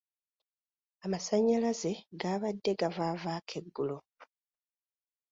Amasannyalaze 1.05 1.91
gaabadde 2.21 2.71
gavaavaako 2.79 3.53
eggulo. 3.61 3.97